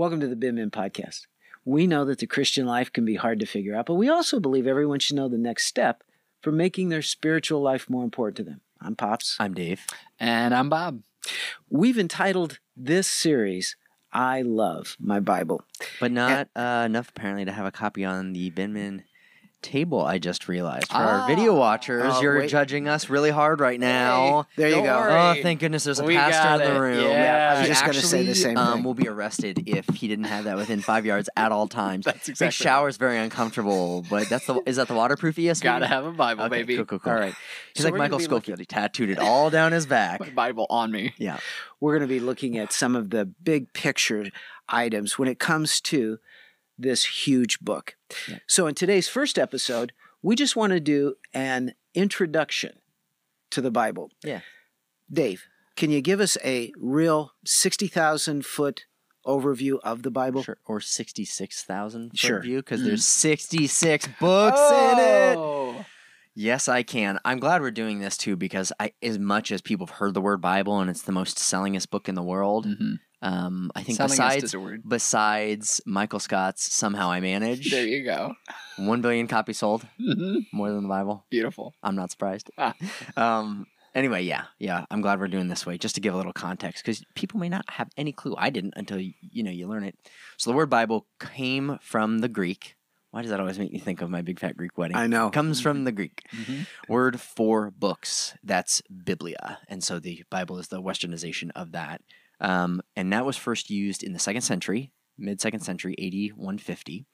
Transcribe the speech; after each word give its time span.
Welcome 0.00 0.20
to 0.20 0.28
the 0.28 0.34
Bin 0.34 0.54
Bin 0.54 0.70
Podcast. 0.70 1.26
We 1.62 1.86
know 1.86 2.06
that 2.06 2.20
the 2.20 2.26
Christian 2.26 2.64
life 2.64 2.90
can 2.90 3.04
be 3.04 3.16
hard 3.16 3.38
to 3.40 3.44
figure 3.44 3.76
out, 3.76 3.84
but 3.84 3.96
we 3.96 4.08
also 4.08 4.40
believe 4.40 4.66
everyone 4.66 4.98
should 4.98 5.16
know 5.16 5.28
the 5.28 5.36
next 5.36 5.66
step 5.66 6.02
for 6.40 6.50
making 6.50 6.88
their 6.88 7.02
spiritual 7.02 7.60
life 7.60 7.90
more 7.90 8.02
important 8.02 8.38
to 8.38 8.44
them. 8.44 8.62
I'm 8.80 8.96
Pops. 8.96 9.36
I'm 9.38 9.52
Dave. 9.52 9.84
And 10.18 10.54
I'm 10.54 10.70
Bob. 10.70 11.02
We've 11.68 11.98
entitled 11.98 12.60
this 12.74 13.08
series, 13.08 13.76
I 14.10 14.40
Love 14.40 14.96
My 14.98 15.20
Bible. 15.20 15.64
But 16.00 16.12
not 16.12 16.48
uh, 16.56 16.84
enough 16.86 17.10
apparently 17.10 17.44
to 17.44 17.52
have 17.52 17.66
a 17.66 17.70
copy 17.70 18.02
on 18.02 18.32
the 18.32 18.50
Binman 18.52 19.02
table. 19.62 20.00
I 20.04 20.18
just 20.18 20.48
realized 20.48 20.88
for 20.88 20.96
our 20.96 21.26
video 21.26 21.54
watchers, 21.54 22.12
Oh, 22.16 22.20
you're 22.22 22.38
wait. 22.40 22.50
judging 22.50 22.88
us 22.88 23.08
really 23.08 23.30
hard 23.30 23.60
right 23.60 23.78
now. 23.78 24.46
There 24.56 24.68
you 24.68 24.76
Don't 24.76 24.84
go. 24.84 24.96
worry. 24.98 25.12
Oh, 25.12 25.42
thank 25.42 25.60
goodness 25.60 25.84
there's 25.84 26.00
a 26.00 26.04
We 26.04 26.14
pastor 26.16 26.64
in 26.64 26.74
the 26.74 26.80
room. 26.80 27.00
Yeah. 27.04 27.50
I 27.56 27.58
was 27.60 27.68
he 27.68 27.72
just 27.74 27.82
going 27.82 27.94
to 27.94 28.06
say 28.06 28.24
the 28.24 28.34
same 28.34 28.56
um, 28.56 28.74
thing. 28.74 28.84
will 28.84 28.94
be 28.94 29.08
arrested 29.08 29.62
if 29.66 29.86
he 29.88 30.08
didn't 30.08 30.24
have 30.26 30.44
that 30.44 30.56
within 30.56 30.80
five 30.80 31.04
yards 31.06 31.28
at 31.36 31.52
all 31.52 31.68
times. 31.68 32.04
That's 32.06 32.26
Big 32.26 32.30
exactly 32.32 32.64
shower's 32.64 32.96
very 32.96 33.18
uncomfortable, 33.18 34.04
but 34.08 34.28
that's 34.28 34.46
the 34.46 34.60
is 34.66 34.76
that 34.76 34.88
the 34.88 34.94
waterproof 34.94 35.36
ESV? 35.36 35.62
Gotta 35.62 35.86
have 35.86 36.04
a 36.04 36.12
Bible, 36.12 36.44
okay, 36.44 36.58
baby. 36.62 36.76
Cool, 36.76 36.84
cool, 36.86 36.98
cool. 37.00 37.12
All 37.12 37.18
right. 37.18 37.34
He's 37.74 37.84
So 37.84 37.90
like 37.90 37.98
Michael 37.98 38.18
be 38.18 38.24
Scofield. 38.24 38.58
He 38.58 38.64
tattooed 38.66 39.10
it 39.10 39.18
all 39.18 39.50
down 39.50 39.72
his 39.72 39.86
back. 39.86 40.20
My 40.20 40.30
Bible 40.30 40.66
on 40.70 40.90
me. 40.90 41.14
Yeah. 41.18 41.38
We're 41.80 41.92
going 41.92 42.08
to 42.08 42.12
be 42.12 42.20
looking 42.20 42.58
at 42.58 42.72
some 42.72 42.94
of 42.96 43.10
the 43.10 43.24
big 43.24 43.72
picture 43.72 44.30
items 44.68 45.18
when 45.18 45.28
it 45.28 45.38
comes 45.38 45.80
to 45.82 46.18
this 46.82 47.04
huge 47.26 47.60
book. 47.60 47.96
Yeah. 48.28 48.38
So, 48.46 48.66
in 48.66 48.74
today's 48.74 49.08
first 49.08 49.38
episode, 49.38 49.92
we 50.22 50.34
just 50.36 50.56
want 50.56 50.72
to 50.72 50.80
do 50.80 51.14
an 51.32 51.74
introduction 51.94 52.78
to 53.50 53.60
the 53.60 53.70
Bible. 53.70 54.10
Yeah. 54.24 54.40
Dave, 55.12 55.44
can 55.76 55.90
you 55.90 56.00
give 56.00 56.20
us 56.20 56.36
a 56.44 56.72
real 56.76 57.32
60,000 57.44 58.44
foot 58.44 58.84
overview 59.26 59.78
of 59.82 60.02
the 60.02 60.10
Bible? 60.10 60.42
Sure. 60.42 60.58
Or 60.66 60.80
66,000 60.80 62.10
foot 62.10 62.18
Sure. 62.18 62.40
view 62.40 62.58
because 62.58 62.80
Mm. 62.80 62.84
there's 62.84 63.04
66 63.06 64.08
books 64.20 64.60
in 64.60 64.98
it. 64.98 65.36
Yes, 66.34 66.68
I 66.68 66.82
can. 66.82 67.18
I'm 67.24 67.38
glad 67.40 67.60
we're 67.60 67.70
doing 67.70 67.98
this 67.98 68.16
too 68.16 68.36
because 68.36 68.72
I, 68.78 68.92
as 69.02 69.18
much 69.18 69.50
as 69.50 69.60
people 69.60 69.86
have 69.86 69.96
heard 69.96 70.14
the 70.14 70.20
word 70.20 70.40
Bible 70.40 70.78
and 70.80 70.88
it's 70.88 71.02
the 71.02 71.12
most 71.12 71.38
sellingest 71.38 71.90
book 71.90 72.08
in 72.08 72.14
the 72.14 72.22
world, 72.22 72.66
Mhm. 72.66 72.98
um, 73.20 73.70
I 73.74 73.82
think 73.82 73.98
besides 73.98 74.44
is 74.44 74.54
a 74.54 74.60
word. 74.60 74.82
besides 74.88 75.80
Michael 75.86 76.20
Scott's 76.20 76.72
"Somehow 76.72 77.10
I 77.10 77.20
Manage," 77.20 77.70
There 77.70 77.86
you 77.86 78.04
go. 78.04 78.34
one 78.76 79.00
billion 79.02 79.26
copies 79.26 79.58
sold, 79.58 79.86
Mhm. 80.00 80.46
more 80.52 80.70
than 80.70 80.82
the 80.84 80.88
Bible. 80.88 81.26
Beautiful. 81.30 81.74
I'm 81.82 81.96
not 81.96 82.10
surprised. 82.12 82.48
Ah. 82.56 82.74
Um, 83.16 83.66
anyway, 83.94 84.22
yeah, 84.22 84.44
yeah. 84.60 84.86
I'm 84.90 85.00
glad 85.00 85.18
we're 85.18 85.28
doing 85.28 85.48
this 85.48 85.66
way 85.66 85.78
just 85.78 85.96
to 85.96 86.00
give 86.00 86.14
a 86.14 86.16
little 86.16 86.32
context 86.32 86.84
because 86.84 87.04
people 87.16 87.40
may 87.40 87.48
not 87.48 87.68
have 87.70 87.90
any 87.96 88.12
clue. 88.12 88.36
I 88.38 88.50
didn't 88.50 88.74
until 88.76 89.00
you 89.00 89.42
know 89.42 89.50
you 89.50 89.66
learn 89.66 89.82
it. 89.82 89.96
So 90.38 90.48
the 90.50 90.56
word 90.56 90.70
Bible 90.70 91.06
came 91.18 91.78
from 91.82 92.20
the 92.20 92.28
Greek. 92.28 92.76
Why 93.10 93.22
does 93.22 93.30
that 93.30 93.40
always 93.40 93.58
make 93.58 93.72
me 93.72 93.78
think 93.80 94.02
of 94.02 94.10
my 94.10 94.22
big 94.22 94.38
fat 94.38 94.56
Greek 94.56 94.78
wedding? 94.78 94.96
I 94.96 95.06
know. 95.08 95.30
comes 95.30 95.60
from 95.60 95.84
the 95.84 95.92
Greek 95.92 96.22
Mhm. 96.32 96.66
word 96.88 97.20
for 97.20 97.70
books. 97.70 98.34
That's 98.44 98.82
Biblia, 98.82 99.58
and 99.68 99.82
so 99.82 99.98
the 99.98 100.22
Bible 100.30 100.58
is 100.58 100.68
the 100.68 100.80
Westernization 100.82 101.50
of 101.56 101.72
that. 101.72 102.02
Um, 102.40 102.80
and 102.96 103.12
that 103.12 103.26
was 103.26 103.36
first 103.36 103.68
used 103.68 104.02
in 104.02 104.12
the 104.12 104.18
second 104.18 104.42
century, 104.42 104.92
mid 105.18 105.40
second 105.40 105.60
century, 105.60 105.94
AD 105.98 106.32
150. 106.36 107.04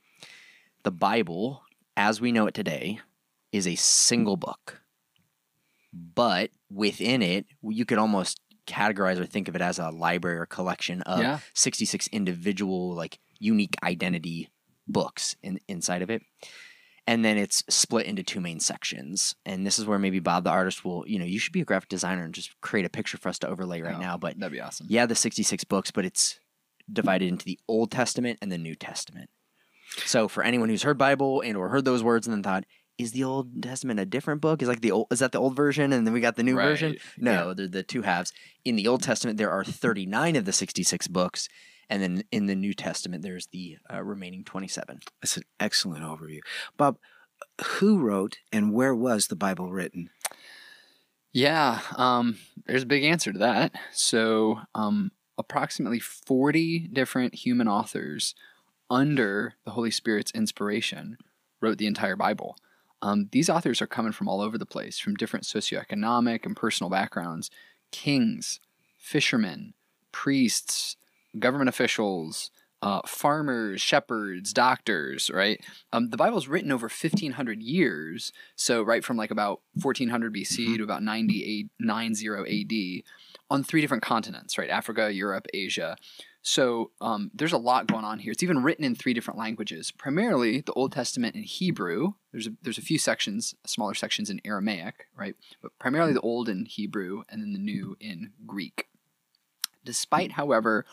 The 0.82 0.90
Bible, 0.92 1.62
as 1.96 2.20
we 2.20 2.30
know 2.30 2.46
it 2.46 2.54
today, 2.54 3.00
is 3.50 3.66
a 3.66 3.74
single 3.74 4.36
book, 4.36 4.82
but 5.92 6.50
within 6.70 7.22
it, 7.22 7.46
you 7.62 7.84
could 7.86 7.98
almost 7.98 8.40
categorize 8.66 9.18
or 9.18 9.24
think 9.26 9.48
of 9.48 9.56
it 9.56 9.62
as 9.62 9.78
a 9.78 9.90
library 9.90 10.38
or 10.38 10.46
collection 10.46 11.00
of 11.02 11.20
Yeah. 11.20 11.38
66 11.54 12.06
individual, 12.08 12.94
like 12.94 13.18
unique 13.38 13.76
identity 13.82 14.50
books 14.88 15.36
in, 15.42 15.58
inside 15.68 16.02
of 16.02 16.10
it. 16.10 16.22
And 17.08 17.24
then 17.24 17.38
it's 17.38 17.62
split 17.68 18.06
into 18.06 18.24
two 18.24 18.40
main 18.40 18.58
sections. 18.58 19.36
And 19.44 19.64
this 19.64 19.78
is 19.78 19.84
where 19.86 19.98
maybe 19.98 20.18
bob 20.18 20.42
the 20.44 20.50
artist 20.50 20.84
will 20.84 21.04
you 21.06 21.18
know 21.18 21.24
you 21.24 21.38
should 21.38 21.52
be 21.52 21.60
a 21.60 21.64
graphic 21.64 21.88
designer 21.88 22.24
and 22.24 22.34
just 22.34 22.60
create 22.60 22.84
a 22.86 22.90
picture 22.90 23.16
for 23.18 23.28
us 23.28 23.38
to 23.40 23.48
overlay 23.48 23.80
right 23.80 23.94
Oh, 23.96 24.00
now 24.00 24.16
but 24.16 24.38
That'd 24.38 24.52
be 24.52 24.60
awesome. 24.60 24.86
yeah 24.90 25.06
the 25.06 25.14
66 25.14 25.64
books 25.64 25.90
but 25.90 26.04
it's 26.04 26.40
divided 26.92 27.28
into 27.28 27.44
the 27.44 27.58
old 27.68 27.90
testament 27.90 28.38
and 28.42 28.50
the 28.50 28.58
new 28.58 28.74
testament. 28.74 29.30
So 30.04 30.26
for 30.28 30.42
anyone 30.42 30.68
who's 30.68 30.82
heard 30.82 30.98
bible 30.98 31.40
and 31.42 31.56
or 31.56 31.68
heard 31.68 31.84
those 31.84 32.02
words 32.02 32.26
and 32.26 32.34
then 32.34 32.42
thought 32.42 32.64
is 32.98 33.12
the 33.12 33.24
old 33.24 33.62
testament 33.62 34.00
a 34.00 34.06
different 34.06 34.40
book? 34.40 34.62
Is 34.62 34.68
like 34.68 34.80
the 34.80 34.90
old 34.90 35.06
is 35.12 35.18
that 35.20 35.30
the 35.30 35.38
old 35.38 35.54
version 35.54 35.92
and 35.92 36.06
then 36.06 36.12
we 36.14 36.20
got 36.20 36.34
the 36.36 36.42
new 36.42 36.54
version? 36.56 36.92
Right. 36.92 37.00
no 37.18 37.54
they're 37.54 37.68
the 37.68 37.82
two 37.84 38.02
halves. 38.02 38.32
In 38.64 38.74
the 38.74 38.88
old 38.88 39.02
testament 39.02 39.36
there 39.38 39.50
are 39.52 39.62
39 39.64 40.34
of 40.34 40.44
the 40.44 40.52
66 40.52 41.06
books 41.08 41.48
and 41.88 42.02
then 42.02 42.24
in 42.30 42.46
the 42.46 42.54
new 42.54 42.74
testament 42.74 43.22
there's 43.22 43.46
the 43.48 43.78
uh, 43.92 44.02
remaining 44.02 44.44
27 44.44 45.00
That's 45.20 45.36
an 45.36 45.44
excellent 45.60 46.02
overview. 46.02 46.40
Bob, 46.76 46.98
who 47.64 47.98
wrote 47.98 48.38
and 48.52 48.72
where 48.72 48.94
was 48.94 49.26
the 49.26 49.36
Bible 49.36 49.70
written? 49.70 50.10
Yeah, 51.32 51.80
um, 51.96 52.38
there's 52.66 52.84
a 52.84 52.86
big 52.86 53.04
answer 53.04 53.32
to 53.32 53.38
that. 53.40 53.74
So, 53.92 54.60
um, 54.74 55.12
approximately 55.36 55.98
40 55.98 56.88
different 56.88 57.34
human 57.34 57.68
authors 57.68 58.34
under 58.88 59.54
the 59.64 59.72
Holy 59.72 59.90
Spirit's 59.90 60.30
inspiration 60.30 61.18
wrote 61.60 61.78
the 61.78 61.86
entire 61.86 62.16
Bible. 62.16 62.56
Um, 63.02 63.28
these 63.32 63.50
authors 63.50 63.82
are 63.82 63.86
coming 63.86 64.12
from 64.12 64.28
all 64.28 64.40
over 64.40 64.56
the 64.56 64.64
place, 64.64 64.98
from 64.98 65.14
different 65.14 65.44
socioeconomic 65.44 66.46
and 66.46 66.56
personal 66.56 66.90
backgrounds 66.90 67.50
kings, 67.92 68.58
fishermen, 68.98 69.74
priests, 70.12 70.96
government 71.38 71.68
officials, 71.68 72.50
uh, 72.82 73.00
farmers, 73.06 73.80
shepherds, 73.80 74.52
doctors, 74.52 75.30
right? 75.30 75.60
Um, 75.92 76.10
the 76.10 76.16
Bible's 76.16 76.46
written 76.46 76.70
over 76.70 76.86
1,500 76.86 77.62
years. 77.62 78.32
So, 78.54 78.82
right 78.82 79.04
from 79.04 79.16
like 79.16 79.30
about 79.30 79.62
1400 79.82 80.34
BC 80.34 80.76
to 80.76 80.84
about 80.84 81.02
90, 81.02 81.70
90 81.80 82.28
AD 82.28 83.02
on 83.50 83.64
three 83.64 83.80
different 83.80 84.02
continents, 84.02 84.58
right? 84.58 84.68
Africa, 84.68 85.12
Europe, 85.12 85.46
Asia. 85.54 85.96
So, 86.42 86.90
um, 87.00 87.30
there's 87.34 87.54
a 87.54 87.58
lot 87.58 87.86
going 87.86 88.04
on 88.04 88.18
here. 88.18 88.30
It's 88.30 88.42
even 88.42 88.62
written 88.62 88.84
in 88.84 88.94
three 88.94 89.14
different 89.14 89.38
languages, 89.38 89.90
primarily 89.90 90.60
the 90.60 90.74
Old 90.74 90.92
Testament 90.92 91.34
in 91.34 91.42
Hebrew. 91.42 92.12
There's 92.30 92.46
a, 92.46 92.52
there's 92.62 92.78
a 92.78 92.82
few 92.82 92.98
sections, 92.98 93.54
smaller 93.64 93.94
sections 93.94 94.28
in 94.28 94.40
Aramaic, 94.44 95.06
right? 95.16 95.34
But 95.62 95.72
primarily 95.78 96.12
the 96.12 96.20
Old 96.20 96.48
in 96.48 96.66
Hebrew 96.66 97.22
and 97.30 97.42
then 97.42 97.52
the 97.52 97.58
New 97.58 97.96
in 97.98 98.32
Greek. 98.46 98.88
Despite, 99.82 100.32
however, 100.32 100.84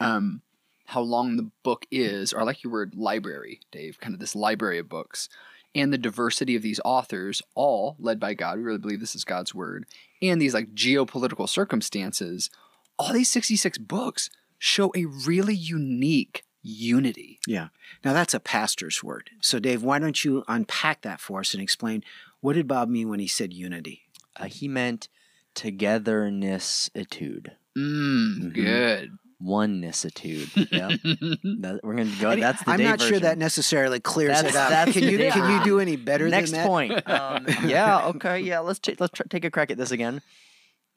um, 0.00 0.42
how 0.86 1.00
long 1.00 1.36
the 1.36 1.50
book 1.62 1.86
is, 1.90 2.32
or 2.32 2.40
I 2.40 2.44
like 2.44 2.62
your 2.64 2.72
word 2.72 2.94
library, 2.94 3.60
Dave, 3.70 3.98
kind 4.00 4.14
of 4.14 4.20
this 4.20 4.34
library 4.34 4.78
of 4.78 4.88
books, 4.88 5.28
and 5.74 5.92
the 5.92 5.98
diversity 5.98 6.56
of 6.56 6.62
these 6.62 6.80
authors, 6.84 7.42
all 7.54 7.94
led 7.98 8.18
by 8.18 8.34
God. 8.34 8.58
We 8.58 8.64
really 8.64 8.78
believe 8.78 9.00
this 9.00 9.14
is 9.14 9.24
God's 9.24 9.54
word, 9.54 9.86
and 10.20 10.40
these 10.42 10.54
like 10.54 10.74
geopolitical 10.74 11.48
circumstances, 11.48 12.50
all 12.98 13.12
these 13.12 13.28
66 13.30 13.78
books 13.78 14.30
show 14.58 14.90
a 14.96 15.04
really 15.06 15.54
unique 15.54 16.42
unity. 16.62 17.38
Yeah. 17.46 17.68
Now 18.04 18.12
that's 18.12 18.34
a 18.34 18.40
pastor's 18.40 19.02
word. 19.02 19.30
So 19.40 19.58
Dave, 19.58 19.82
why 19.82 19.98
don't 19.98 20.22
you 20.24 20.44
unpack 20.48 21.00
that 21.02 21.18
for 21.20 21.40
us 21.40 21.54
and 21.54 21.62
explain 21.62 22.04
what 22.40 22.52
did 22.54 22.68
Bob 22.68 22.88
mean 22.90 23.08
when 23.08 23.20
he 23.20 23.28
said 23.28 23.52
unity? 23.52 24.02
uh, 24.36 24.44
he 24.44 24.68
meant 24.68 25.08
togethernessitude 25.54 27.50
Mmm, 27.76 28.38
Mhm. 28.40 28.52
good. 28.54 29.18
Onenessitude. 29.42 30.68
Yeah. 30.70 30.88
That, 31.60 31.80
we're 31.82 31.94
gonna 31.96 32.10
go 32.20 32.28
I 32.30 32.34
mean, 32.34 32.40
that's 32.40 32.62
the 32.64 32.70
I'm 32.70 32.78
Dave 32.78 32.86
not 32.88 33.00
sure 33.00 33.18
that 33.20 33.38
necessarily 33.38 34.00
clears 34.00 34.30
That's- 34.42 34.54
it 34.54 34.58
up. 34.58 34.70
that's 34.70 34.92
Can 34.92 35.04
you 35.04 35.18
Dave 35.18 35.32
can 35.32 35.50
you 35.58 35.64
do 35.64 35.78
any 35.80 35.96
better 35.96 36.28
next 36.28 36.50
than 36.52 36.60
that? 36.60 36.66
point. 36.66 37.02
Um, 37.06 37.46
yeah 37.68 38.06
okay 38.08 38.40
yeah 38.40 38.60
let's 38.60 38.78
ta- 38.78 38.92
let's 38.98 39.12
try, 39.12 39.26
take 39.28 39.44
a 39.44 39.50
crack 39.50 39.70
at 39.70 39.76
this 39.78 39.90
again. 39.90 40.22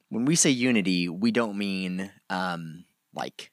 When 0.09 0.25
we 0.25 0.35
say 0.35 0.50
unity 0.50 1.09
we 1.09 1.31
don't 1.31 1.57
mean 1.57 2.12
um 2.29 2.85
like 3.13 3.51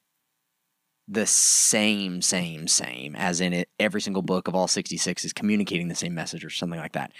the 1.07 1.25
same 1.25 2.21
same 2.21 2.67
same 2.67 3.15
as 3.15 3.41
in 3.41 3.51
it 3.53 3.69
every 3.79 3.99
single 4.01 4.21
book 4.21 4.47
of 4.47 4.55
all 4.55 4.67
66 4.67 5.25
is 5.25 5.33
communicating 5.33 5.87
the 5.89 5.95
same 5.95 6.13
message 6.13 6.45
or 6.45 6.49
something 6.49 6.79
like 6.79 6.93
that. 6.93 7.11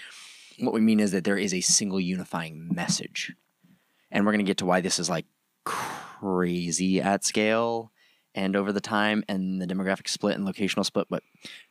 What 0.58 0.72
we 0.74 0.80
mean 0.80 1.00
is 1.00 1.12
that 1.12 1.24
there 1.24 1.38
is 1.38 1.52
a 1.54 1.60
single 1.60 2.00
unifying 2.00 2.68
message. 2.72 3.32
And 4.10 4.24
we're 4.26 4.32
going 4.32 4.44
to 4.44 4.48
get 4.48 4.58
to 4.58 4.66
why 4.66 4.82
this 4.82 4.98
is 4.98 5.08
like 5.08 5.24
crazy 6.22 7.00
at 7.00 7.24
scale 7.24 7.92
and 8.34 8.54
over 8.54 8.72
the 8.72 8.80
time 8.80 9.24
and 9.28 9.60
the 9.60 9.66
demographic 9.66 10.08
split 10.08 10.36
and 10.36 10.46
locational 10.46 10.84
split 10.84 11.06
but 11.10 11.22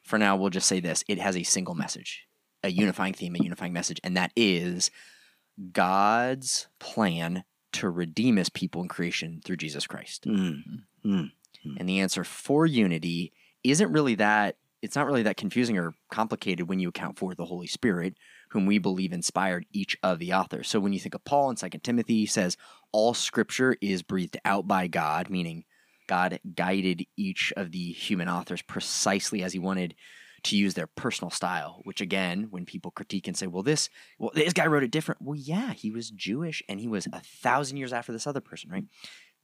for 0.01 0.19
now 0.19 0.35
we'll 0.35 0.49
just 0.49 0.67
say 0.67 0.79
this 0.79 1.03
it 1.07 1.17
has 1.17 1.37
a 1.37 1.43
single 1.43 1.73
message 1.73 2.27
a 2.63 2.69
unifying 2.69 3.13
theme 3.13 3.35
a 3.35 3.43
unifying 3.43 3.71
message 3.71 3.99
and 4.03 4.17
that 4.17 4.31
is 4.35 4.91
god's 5.71 6.67
plan 6.79 7.43
to 7.71 7.89
redeem 7.89 8.35
his 8.35 8.49
people 8.49 8.81
in 8.81 8.87
creation 8.89 9.41
through 9.43 9.57
jesus 9.57 9.87
christ. 9.87 10.25
Mm. 10.25 10.61
and 11.79 11.87
the 11.89 11.99
answer 11.99 12.23
for 12.23 12.65
unity 12.65 13.31
isn't 13.63 13.91
really 13.91 14.15
that 14.15 14.57
it's 14.81 14.95
not 14.95 15.05
really 15.05 15.23
that 15.23 15.37
confusing 15.37 15.77
or 15.77 15.93
complicated 16.09 16.67
when 16.67 16.79
you 16.79 16.89
account 16.89 17.17
for 17.17 17.35
the 17.35 17.45
Holy 17.45 17.67
Spirit, 17.67 18.15
whom 18.51 18.65
we 18.65 18.77
believe 18.77 19.13
inspired 19.13 19.65
each 19.71 19.97
of 20.03 20.19
the 20.19 20.33
authors. 20.33 20.67
So 20.67 20.79
when 20.79 20.93
you 20.93 20.99
think 20.99 21.15
of 21.15 21.23
Paul 21.23 21.49
in 21.49 21.55
2 21.55 21.69
Timothy, 21.83 22.19
he 22.19 22.25
says 22.25 22.57
all 22.91 23.13
scripture 23.13 23.77
is 23.81 24.01
breathed 24.03 24.37
out 24.43 24.67
by 24.67 24.87
God, 24.87 25.29
meaning 25.29 25.63
God 26.07 26.39
guided 26.55 27.05
each 27.15 27.53
of 27.55 27.71
the 27.71 27.91
human 27.93 28.27
authors 28.27 28.61
precisely 28.61 29.41
as 29.41 29.53
he 29.53 29.59
wanted 29.59 29.95
to 30.43 30.57
use 30.57 30.73
their 30.73 30.87
personal 30.87 31.29
style, 31.29 31.79
which 31.83 32.01
again, 32.01 32.47
when 32.49 32.65
people 32.65 32.91
critique 32.91 33.27
and 33.27 33.37
say, 33.37 33.47
well, 33.47 33.63
this, 33.63 33.89
well, 34.19 34.31
this 34.33 34.53
guy 34.53 34.65
wrote 34.65 34.83
it 34.83 34.91
different. 34.91 35.21
Well, 35.21 35.39
yeah, 35.39 35.71
he 35.71 35.91
was 35.91 36.09
Jewish 36.09 36.61
and 36.67 36.79
he 36.79 36.87
was 36.87 37.07
a 37.13 37.21
thousand 37.21 37.77
years 37.77 37.93
after 37.93 38.11
this 38.11 38.27
other 38.27 38.41
person, 38.41 38.69
right? 38.69 38.83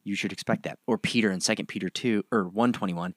You 0.04 0.16
should 0.16 0.34
expect 0.34 0.64
that. 0.64 0.80
Or 0.86 0.98
Peter 0.98 1.32
in 1.32 1.40
Second 1.40 1.68
Peter 1.68 1.90
2 1.90 2.26
or 2.32 2.46
121, 2.46 3.14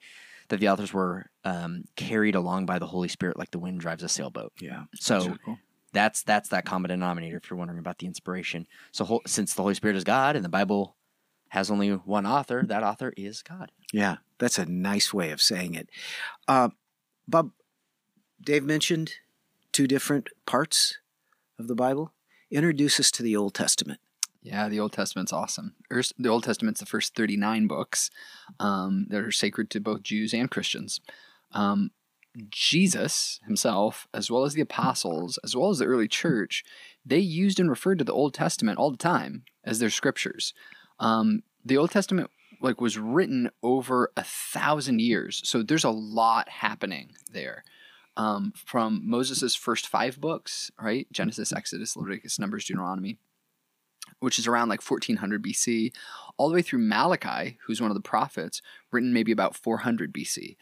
that 0.50 0.60
the 0.60 0.68
authors 0.68 0.92
were 0.92 1.30
um, 1.44 1.84
carried 1.96 2.34
along 2.34 2.66
by 2.66 2.78
the 2.78 2.86
Holy 2.86 3.08
Spirit 3.08 3.38
like 3.38 3.50
the 3.50 3.58
wind 3.58 3.80
drives 3.80 4.02
a 4.02 4.08
sailboat. 4.08 4.52
Yeah. 4.60 4.84
So 4.94 5.36
cool. 5.44 5.58
That's 5.92 6.22
that's 6.22 6.48
that 6.50 6.64
common 6.64 6.90
denominator 6.90 7.36
if 7.36 7.50
you're 7.50 7.58
wondering 7.58 7.78
about 7.78 7.98
the 7.98 8.06
inspiration. 8.06 8.66
So 8.92 9.04
whole, 9.04 9.22
since 9.26 9.54
the 9.54 9.62
Holy 9.62 9.74
Spirit 9.74 9.96
is 9.96 10.04
God 10.04 10.36
and 10.36 10.44
the 10.44 10.50
Bible 10.50 10.96
has 11.48 11.70
only 11.70 11.90
one 11.90 12.26
author, 12.26 12.64
that 12.66 12.84
author 12.84 13.12
is 13.16 13.42
God. 13.42 13.72
Yeah, 13.92 14.18
that's 14.38 14.58
a 14.58 14.66
nice 14.66 15.12
way 15.12 15.30
of 15.30 15.42
saying 15.42 15.74
it. 15.74 15.88
Uh, 16.46 16.70
Bob, 17.26 17.50
Dave 18.40 18.64
mentioned 18.64 19.14
two 19.72 19.86
different 19.86 20.28
parts 20.46 20.98
of 21.58 21.66
the 21.66 21.74
Bible. 21.74 22.12
Introduce 22.50 23.00
us 23.00 23.10
to 23.12 23.22
the 23.22 23.36
Old 23.36 23.54
Testament. 23.54 24.00
Yeah, 24.42 24.68
the 24.68 24.80
Old 24.80 24.92
Testament's 24.92 25.32
awesome. 25.32 25.74
The 25.90 26.28
Old 26.28 26.44
Testament's 26.44 26.80
the 26.80 26.86
first 26.86 27.14
39 27.14 27.66
books 27.66 28.10
um, 28.58 29.06
that 29.10 29.20
are 29.20 29.30
sacred 29.30 29.70
to 29.70 29.80
both 29.80 30.02
Jews 30.02 30.32
and 30.32 30.50
Christians. 30.50 31.00
Um, 31.52 31.90
Jesus 32.48 33.40
himself, 33.44 34.06
as 34.14 34.30
well 34.30 34.44
as 34.44 34.54
the 34.54 34.60
apostles, 34.60 35.38
as 35.42 35.56
well 35.56 35.70
as 35.70 35.78
the 35.78 35.86
early 35.86 36.08
church, 36.08 36.64
they 37.04 37.18
used 37.18 37.58
and 37.58 37.68
referred 37.68 37.98
to 37.98 38.04
the 38.04 38.12
Old 38.12 38.34
Testament 38.34 38.78
all 38.78 38.90
the 38.90 38.96
time 38.96 39.44
as 39.64 39.78
their 39.78 39.90
scriptures. 39.90 40.54
Um, 40.98 41.42
the 41.64 41.76
Old 41.76 41.90
Testament 41.90 42.30
like 42.62 42.80
was 42.80 42.98
written 42.98 43.50
over 43.62 44.12
a 44.16 44.22
thousand 44.22 45.00
years, 45.00 45.40
so 45.44 45.62
there's 45.62 45.84
a 45.84 45.90
lot 45.90 46.48
happening 46.48 47.12
there. 47.32 47.64
Um, 48.16 48.52
from 48.54 49.02
Moses' 49.08 49.54
first 49.54 49.86
five 49.86 50.20
books, 50.20 50.70
right? 50.80 51.06
Genesis, 51.10 51.52
Exodus, 51.52 51.96
Leviticus, 51.96 52.38
Numbers, 52.38 52.66
Deuteronomy, 52.66 53.18
which 54.18 54.38
is 54.38 54.46
around 54.46 54.68
like 54.68 54.82
1400 54.82 55.42
BC, 55.42 55.92
all 56.36 56.48
the 56.48 56.54
way 56.54 56.62
through 56.62 56.80
Malachi, 56.80 57.58
who's 57.64 57.80
one 57.80 57.90
of 57.90 57.94
the 57.94 58.02
prophets, 58.02 58.60
written 58.92 59.12
maybe 59.12 59.32
about 59.32 59.56
400 59.56 60.12
BC. 60.12 60.56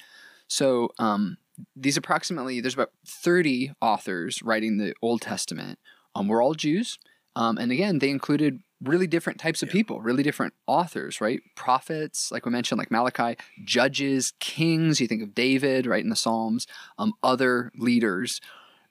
So 0.46 0.90
um, 0.98 1.38
these 1.76 1.96
approximately, 1.96 2.60
there's 2.60 2.74
about 2.74 2.92
30 3.06 3.72
authors 3.80 4.42
writing 4.42 4.78
the 4.78 4.94
Old 5.02 5.22
Testament. 5.22 5.78
Um, 6.14 6.28
we're 6.28 6.42
all 6.42 6.54
Jews. 6.54 6.98
Um, 7.36 7.58
and 7.58 7.70
again, 7.70 7.98
they 7.98 8.10
included 8.10 8.60
really 8.82 9.06
different 9.06 9.38
types 9.40 9.62
of 9.62 9.68
Yeah. 9.68 9.72
people, 9.74 10.00
really 10.00 10.22
different 10.22 10.54
authors, 10.66 11.20
right? 11.20 11.40
Prophets, 11.56 12.30
like 12.30 12.46
we 12.46 12.52
mentioned, 12.52 12.78
like 12.78 12.90
Malachi, 12.90 13.36
judges, 13.64 14.32
kings. 14.40 15.00
You 15.00 15.06
think 15.08 15.22
of 15.22 15.34
David, 15.34 15.86
right, 15.86 16.02
in 16.02 16.10
the 16.10 16.16
Psalms, 16.16 16.66
um, 16.98 17.12
other 17.22 17.72
leaders. 17.76 18.40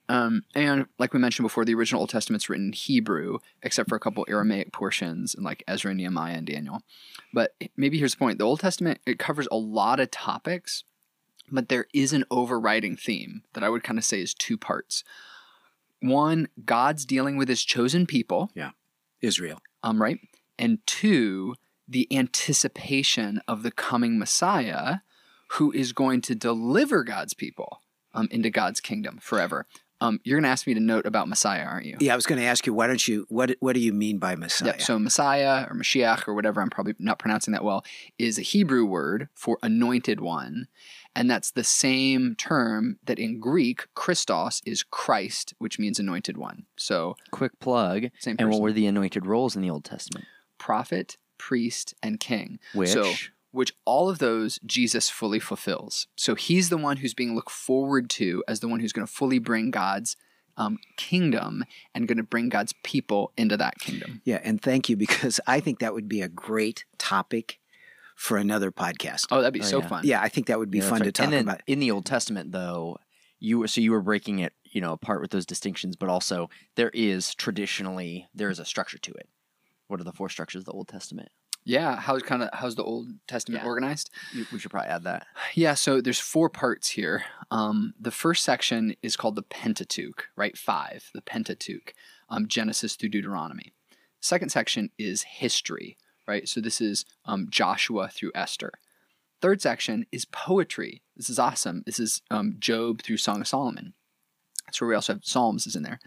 Um, 0.09 0.43
and 0.55 0.85
like 0.99 1.13
we 1.13 1.19
mentioned 1.19 1.43
before, 1.43 1.65
the 1.65 1.73
original 1.73 2.01
Old 2.01 2.09
Testament's 2.09 2.47
written 2.49 2.67
in 2.67 2.73
Hebrew, 2.73 3.39
except 3.61 3.89
for 3.89 3.95
a 3.95 3.99
couple 3.99 4.25
Aramaic 4.29 4.71
portions 4.71 5.35
and 5.35 5.43
like 5.43 5.63
Ezra, 5.67 5.93
Nehemiah, 5.93 6.35
and 6.37 6.47
Daniel. 6.47 6.81
But 7.33 7.55
maybe 7.75 7.97
here's 7.97 8.13
the 8.13 8.19
point: 8.19 8.37
the 8.37 8.45
Old 8.45 8.61
Testament 8.61 8.99
it 9.05 9.19
covers 9.19 9.47
a 9.51 9.57
lot 9.57 9.99
of 9.99 10.09
topics, 10.11 10.85
but 11.51 11.69
there 11.69 11.88
is 11.94 12.13
an 12.13 12.23
overriding 12.29 12.95
theme 12.95 13.44
that 13.53 13.63
I 13.63 13.69
would 13.69 13.83
kind 13.83 13.97
of 13.99 14.05
say 14.05 14.21
is 14.21 14.33
two 14.33 14.57
parts. 14.57 15.03
One, 16.01 16.47
God's 16.65 17.05
dealing 17.05 17.38
with 17.38 17.47
His 17.49 17.63
chosen 17.63 18.05
people, 18.05 18.51
Yeah. 18.53 18.71
Israel. 19.21 19.59
um, 19.83 20.01
right? 20.01 20.19
And 20.59 20.79
two, 20.85 21.55
the 21.88 22.07
anticipation 22.15 23.41
of 23.47 23.63
the 23.63 23.71
coming 23.71 24.17
Messiah 24.19 24.97
who 25.51 25.71
is 25.71 25.94
going 25.94 26.21
to 26.21 26.35
deliver 26.35 27.03
God's 27.03 27.33
people 27.33 27.81
um, 28.13 28.27
into 28.31 28.50
God's 28.50 28.81
kingdom 28.81 29.19
forever. 29.21 29.65
Um, 30.00 30.19
you're 30.23 30.38
going 30.38 30.43
to 30.43 30.50
ask 30.50 30.67
me 30.67 30.73
to 30.75 30.79
note 30.79 31.07
about 31.07 31.27
Messiah, 31.27 31.63
aren't 31.63 31.85
you? 31.88 31.97
Yeah, 32.00 32.13
I 32.13 32.15
was 32.15 32.27
going 32.27 32.39
to 32.39 32.45
ask 32.45 32.67
you, 32.67 32.73
why 32.73 32.85
don't 32.85 33.07
you, 33.07 33.25
what, 33.29 33.55
what 33.59 33.73
do 33.73 33.79
you 33.79 33.93
mean 33.93 34.19
by 34.19 34.35
Messiah? 34.35 34.69
Yep. 34.73 34.81
So 34.81 35.00
Messiah 35.00 35.65
or 35.69 35.75
Mashiach 35.75 36.27
or 36.27 36.35
whatever, 36.35 36.61
I'm 36.61 36.69
probably 36.69 36.93
not 37.00 37.17
pronouncing 37.17 37.53
that 37.53 37.63
well, 37.63 37.83
is 38.19 38.38
a 38.38 38.43
Hebrew 38.43 38.85
word 38.85 39.29
for 39.33 39.57
anointed 39.63 40.21
one. 40.21 40.67
And 41.17 41.31
that's 41.31 41.49
the 41.49 41.63
same 41.63 42.35
term 42.35 42.99
that 43.05 43.17
in 43.17 43.39
Greek, 43.39 43.87
Christos 43.95 44.61
is 44.67 44.83
Christ, 44.83 45.55
which 45.57 45.79
means 45.79 45.97
anointed 45.97 46.37
one. 46.37 46.67
So 46.77 47.17
Quick 47.31 47.59
plug. 47.59 48.11
same 48.19 48.35
And 48.37 48.51
what 48.51 48.61
were 48.61 48.71
the 48.71 48.85
anointed 48.85 49.25
roles 49.25 49.55
in 49.55 49.63
the 49.63 49.69
Old 49.69 49.83
Testament? 49.83 50.25
prophet, 50.59 51.17
priest, 51.37 51.95
and 52.03 52.19
king. 52.19 52.59
Which 52.73 52.89
So, 52.89 53.13
which 53.51 53.73
all 53.85 54.09
of 54.09 54.19
those 54.19 54.59
Jesus 54.65 55.09
fully 55.09 55.39
fulfills. 55.39 56.07
So 56.15 56.35
he's 56.35 56.69
the 56.69 56.77
one 56.77 56.97
who's 56.97 57.15
being 57.15 57.33
looked 57.33 57.51
forward 57.51 58.09
to 58.11 58.43
as 58.47 58.59
the 58.59 58.67
one 58.67 58.79
who's 58.79 58.93
going 58.93 59.07
to 59.07 59.11
fully 59.11 59.39
bring 59.39 59.71
God's 59.71 60.15
um, 60.55 60.77
kingdom 60.97 61.63
and 61.95 62.07
going 62.07 62.17
to 62.17 62.23
bring 62.23 62.49
God's 62.49 62.73
people 62.83 63.31
into 63.37 63.57
that 63.57 63.79
kingdom. 63.79 64.21
yeah, 64.23 64.39
and 64.43 64.61
thank 64.61 64.89
you 64.89 64.95
because 64.97 65.39
I 65.47 65.59
think 65.61 65.79
that 65.79 65.93
would 65.93 66.07
be 66.07 66.21
a 66.21 66.27
great 66.27 66.85
topic 66.97 67.59
for 68.17 68.37
another 68.37 68.71
podcast. 68.71 69.25
Oh, 69.31 69.37
that'd 69.41 69.53
be 69.53 69.61
Oh, 69.61 69.63
so 69.63 69.79
yeah. 69.81 69.87
fun. 69.87 70.01
yeah, 70.05 70.21
I 70.21 70.27
think 70.27 70.47
that 70.47 70.57
would 70.59 70.71
be 70.71 70.79
Yeah, 70.79 70.85
that's 70.85 70.89
fun 70.89 70.99
to 71.01 71.05
right. 71.05 71.13
talk 71.13 71.23
and 71.25 71.33
then 71.33 71.43
about. 71.43 71.61
in 71.67 71.79
the 71.79 71.91
Old 71.91 72.05
Testament, 72.05 72.51
though, 72.51 72.97
you 73.39 73.59
were 73.59 73.67
so 73.67 73.79
you 73.79 73.91
were 73.91 74.01
breaking 74.01 74.39
it, 74.39 74.53
you 74.63 74.81
know, 74.81 74.91
apart 74.91 75.21
with 75.21 75.29
those 75.31 75.45
distinctions, 75.45 75.95
but 75.95 76.09
also 76.09 76.49
there 76.75 76.89
is 76.93 77.33
traditionally 77.35 78.27
there 78.33 78.49
is 78.49 78.59
a 78.59 78.65
structure 78.65 78.97
to 78.97 79.11
it. 79.13 79.29
What 79.87 80.01
are 80.01 80.03
the 80.03 80.11
four 80.11 80.29
structures 80.29 80.61
of 80.61 80.65
the 80.65 80.71
Old 80.71 80.87
Testament? 80.87 81.29
Yeah, 81.63 81.97
how's 81.97 82.23
kind 82.23 82.41
of 82.43 82.49
how's 82.53 82.75
the 82.75 82.83
Old 82.83 83.09
Testament 83.27 83.61
Yeah. 83.63 83.67
organized? 83.67 84.09
We 84.51 84.57
should 84.57 84.71
probably 84.71 84.89
add 84.89 85.03
that. 85.03 85.27
Yeah, 85.53 85.75
so 85.75 86.01
there's 86.01 86.19
four 86.19 86.49
parts 86.49 86.89
here. 86.91 87.25
Um, 87.51 87.93
the 87.99 88.09
first 88.11 88.43
section 88.43 88.95
is 89.03 89.15
called 89.17 89.35
the 89.35 89.43
Pentateuch, 89.43 90.29
right? 90.35 90.57
Five, 90.57 91.11
the 91.13 91.21
Pentateuch, 91.21 91.93
um, 92.29 92.47
Genesis 92.47 92.95
through 92.95 93.09
Deuteronomy. 93.09 93.73
Second 94.21 94.49
section 94.49 94.89
is 94.97 95.21
history, 95.23 95.97
right? 96.27 96.47
So 96.47 96.62
this 96.62 96.81
is 96.81 97.06
um, 97.25 97.47
Joshua 97.50 98.09
through 98.09 98.31
Esther. 98.35 98.74
Third 99.41 99.62
section 99.62 100.06
is 100.12 100.25
poetry. 100.25 101.01
This 101.15 101.29
is 101.29 101.39
awesome. 101.39 101.83
This 101.85 102.00
is 102.00 102.21
um, 102.31 102.56
Job 102.59 103.01
through 103.01 103.18
Song 103.18 103.41
of 103.41 103.47
Solomon. 103.47 103.94
That's 104.65 104.81
where 104.81 104.89
we 104.89 104.96
also 104.96 105.13
have 105.13 105.25
Psalms 105.25 105.67
is 105.67 105.75
in 105.75 105.84
there. 105.84 106.00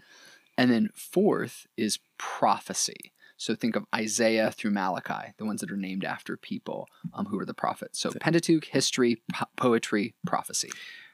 And 0.57 0.69
then 0.69 0.89
fourth 0.93 1.65
is 1.77 1.99
prophecy. 2.17 3.13
So 3.37 3.55
think 3.55 3.75
of 3.75 3.85
Isaiah 3.95 4.51
through 4.51 4.69
Malachi, 4.69 5.33
the 5.37 5.45
ones 5.45 5.61
that 5.61 5.71
are 5.71 5.77
named 5.77 6.05
after 6.05 6.37
people 6.37 6.87
um, 7.13 7.25
who 7.25 7.39
are 7.39 7.45
the 7.45 7.55
prophets. 7.55 7.99
So 7.99 8.11
Pentateuch, 8.11 8.65
history, 8.65 9.23
po- 9.33 9.47
poetry, 9.55 10.13
prophecy. 10.27 10.69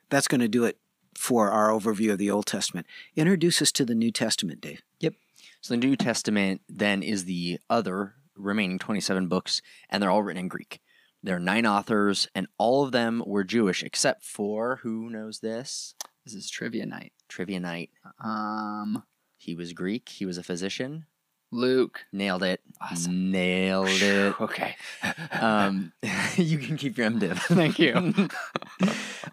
That's 0.09 0.27
going 0.27 0.41
to 0.41 0.49
do 0.49 0.65
it 0.65 0.77
for 1.15 1.49
our 1.51 1.69
overview 1.69 2.11
of 2.11 2.17
the 2.17 2.29
Old 2.29 2.45
Testament. 2.45 2.85
Introduce 3.15 3.61
us 3.61 3.71
to 3.71 3.85
the 3.85 3.95
New 3.95 4.11
Testament, 4.11 4.59
Dave. 4.59 4.81
Yep. 4.99 5.13
So 5.61 5.73
the 5.73 5.79
New 5.79 5.95
Testament 5.95 6.61
then 6.67 7.01
is 7.01 7.23
the 7.23 7.59
other 7.69 8.15
remaining 8.37 8.79
27 8.79 9.27
books, 9.27 9.61
and 9.89 10.01
they're 10.01 10.11
all 10.11 10.23
written 10.23 10.41
in 10.41 10.47
Greek. 10.47 10.79
There 11.23 11.35
are 11.35 11.39
nine 11.39 11.65
authors, 11.65 12.27
and 12.35 12.47
all 12.57 12.83
of 12.83 12.91
them 12.91 13.23
were 13.25 13.43
Jewish, 13.43 13.83
except 13.83 14.23
for 14.23 14.79
who 14.83 15.09
knows 15.09 15.39
this? 15.39 15.95
This 16.23 16.33
is 16.33 16.49
trivia 16.49 16.85
night. 16.85 17.13
Trivia 17.27 17.59
night. 17.59 17.89
Um, 18.23 19.03
He 19.37 19.55
was 19.55 19.73
Greek. 19.73 20.09
He 20.09 20.25
was 20.25 20.37
a 20.37 20.43
physician. 20.43 21.05
Luke. 21.51 22.01
Nailed 22.11 22.43
it. 22.43 22.61
Awesome. 22.81 23.31
Nailed 23.31 23.87
it. 23.89 24.39
Okay. 24.41 24.75
Um, 25.39 25.93
you 26.35 26.57
can 26.57 26.77
keep 26.77 26.97
your 26.97 27.09
MDiv. 27.09 27.37
Thank 27.41 27.77
you. 27.79 28.27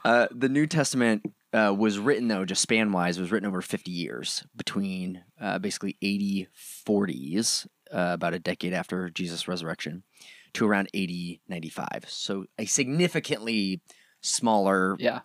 uh, 0.04 0.26
the 0.30 0.48
New 0.48 0.66
Testament 0.66 1.22
uh, 1.52 1.74
was 1.76 1.98
written, 1.98 2.28
though, 2.28 2.44
just 2.44 2.60
span 2.60 2.92
wise, 2.92 3.18
was 3.18 3.32
written 3.32 3.48
over 3.48 3.62
50 3.62 3.90
years 3.90 4.44
between 4.54 5.24
uh, 5.40 5.58
basically 5.58 5.96
80 6.02 6.48
40s, 6.86 7.66
uh, 7.92 8.10
about 8.12 8.34
a 8.34 8.38
decade 8.38 8.74
after 8.74 9.08
Jesus' 9.08 9.48
resurrection, 9.48 10.02
to 10.54 10.66
around 10.66 10.88
80 10.92 11.40
95. 11.48 12.04
So 12.08 12.44
a 12.58 12.66
significantly 12.66 13.80
smaller. 14.20 14.96
yeah. 14.98 15.20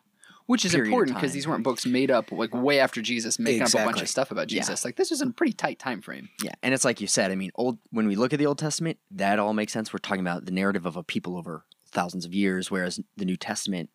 Which 0.49 0.65
is 0.65 0.73
important 0.73 1.15
because 1.15 1.31
these 1.31 1.47
weren't 1.47 1.63
books 1.63 1.85
made 1.85 2.09
up 2.09 2.31
like 2.31 2.51
way 2.55 2.79
after 2.79 3.03
Jesus, 3.03 3.37
making 3.37 3.61
up 3.61 3.69
a 3.75 3.85
bunch 3.85 4.01
of 4.01 4.09
stuff 4.09 4.31
about 4.31 4.51
Yeah. 4.51 4.61
Jesus. 4.61 4.83
Like 4.83 4.95
this 4.95 5.11
was 5.11 5.21
in 5.21 5.27
a 5.27 5.31
pretty 5.31 5.53
tight 5.53 5.77
time 5.77 6.01
frame. 6.01 6.29
Yeah, 6.43 6.53
and 6.63 6.73
it's 6.73 6.83
like 6.83 6.99
you 7.01 7.05
said. 7.05 7.29
I 7.31 7.35
mean, 7.35 7.51
old 7.53 7.77
when 7.91 8.07
we 8.07 8.15
look 8.15 8.33
at 8.33 8.39
the 8.39 8.47
Old 8.47 8.57
Testament, 8.57 8.97
that 9.11 9.37
all 9.37 9.53
makes 9.53 9.71
sense. 9.73 9.93
We're 9.93 9.99
talking 9.99 10.21
about 10.21 10.45
the 10.45 10.51
narrative 10.51 10.87
of 10.87 10.95
a 10.97 11.03
people 11.03 11.37
over 11.37 11.65
thousands 11.91 12.25
of 12.25 12.33
years, 12.33 12.71
whereas 12.71 12.99
the 13.15 13.25
New 13.25 13.37
Testament, 13.37 13.89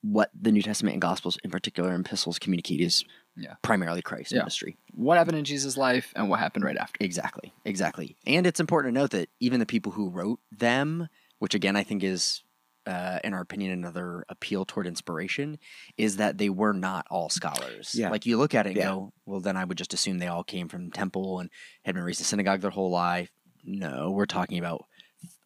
what 0.00 0.30
the 0.38 0.52
New 0.52 0.62
Testament 0.62 0.94
and 0.94 1.02
Gospels 1.02 1.38
in 1.44 1.50
particular, 1.50 1.90
and 1.92 2.04
epistles 2.06 2.38
communicate 2.38 2.80
is 2.80 3.04
Yeah. 3.36 3.54
primarily 3.62 4.00
Christ's 4.00 4.32
Yeah. 4.32 4.38
ministry. 4.38 4.76
What 4.92 5.18
happened 5.18 5.36
in 5.38 5.44
Jesus' 5.44 5.76
life 5.76 6.12
and 6.16 6.30
what 6.30 6.38
happened 6.40 6.64
right 6.64 6.76
after. 6.78 6.96
Exactly, 7.04 7.52
exactly. 7.66 8.16
And 8.26 8.46
it's 8.46 8.60
important 8.60 8.94
to 8.94 9.00
note 9.00 9.10
that 9.10 9.28
even 9.40 9.60
the 9.60 9.66
people 9.66 9.92
who 9.92 10.08
wrote 10.08 10.40
them, 10.52 11.08
which 11.40 11.54
again 11.54 11.74
I 11.76 11.82
think 11.82 12.02
is, 12.04 12.43
uh, 12.86 13.18
in 13.24 13.32
our 13.34 13.40
opinion, 13.40 13.72
another 13.72 14.24
appeal 14.28 14.64
toward 14.64 14.86
inspiration, 14.86 15.58
is 15.96 16.16
that 16.16 16.38
they 16.38 16.48
were 16.50 16.72
not 16.72 17.06
all 17.10 17.28
scholars. 17.30 17.92
Yeah. 17.94 18.10
Like 18.10 18.26
you 18.26 18.36
look 18.36 18.54
at 18.54 18.66
it 18.66 18.70
and 18.70 18.76
Yeah. 18.78 18.84
go, 18.86 19.12
well, 19.26 19.40
then 19.40 19.56
I 19.56 19.64
would 19.64 19.78
just 19.78 19.94
assume 19.94 20.18
they 20.18 20.26
all 20.28 20.44
came 20.44 20.68
from 20.68 20.90
temple 20.90 21.40
and 21.40 21.50
had 21.84 21.94
been 21.94 22.04
raised 22.04 22.20
in 22.20 22.24
synagogue 22.26 22.60
their 22.60 22.70
whole 22.70 22.90
life. 22.90 23.30
No, 23.64 24.10
we're 24.10 24.26
talking 24.26 24.58
about 24.58 24.84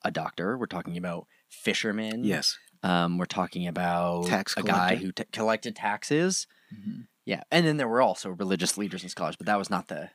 a 0.04 0.10
doctor. 0.10 0.58
We're 0.58 0.66
talking 0.66 0.96
about 0.96 1.26
fishermen. 1.48 2.24
Yes. 2.24 2.58
Um, 2.82 3.18
we're 3.18 3.26
talking 3.26 3.66
about 3.66 4.26
Tax 4.26 4.54
a 4.56 4.62
guy 4.62 4.96
who 4.96 5.12
t- 5.12 5.24
collected 5.32 5.74
taxes. 5.76 6.46
Mhm. 6.72 7.06
Yeah, 7.24 7.42
and 7.50 7.66
then 7.66 7.76
there 7.76 7.88
were 7.88 8.00
also 8.00 8.30
religious 8.30 8.78
leaders 8.78 9.02
and 9.02 9.10
scholars, 9.10 9.36
but 9.36 9.46
that 9.46 9.58
was 9.58 9.68
not 9.70 9.88
the 9.88 10.10